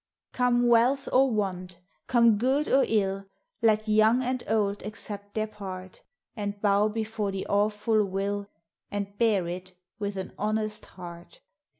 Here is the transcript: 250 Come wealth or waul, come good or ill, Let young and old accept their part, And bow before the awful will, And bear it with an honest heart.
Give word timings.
250 0.33 0.35
Come 0.63 0.67
wealth 0.67 1.07
or 1.13 1.29
waul, 1.31 1.67
come 2.07 2.39
good 2.39 2.67
or 2.67 2.83
ill, 2.87 3.23
Let 3.61 3.87
young 3.87 4.23
and 4.23 4.43
old 4.47 4.81
accept 4.83 5.35
their 5.35 5.45
part, 5.45 6.01
And 6.35 6.59
bow 6.59 6.87
before 6.87 7.31
the 7.31 7.45
awful 7.45 8.03
will, 8.03 8.49
And 8.89 9.15
bear 9.19 9.47
it 9.47 9.73
with 9.99 10.17
an 10.17 10.33
honest 10.39 10.85
heart. 10.85 11.41